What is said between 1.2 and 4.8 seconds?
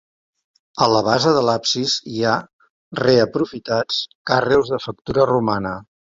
de l'absis hi ha, reaprofitats, carreus de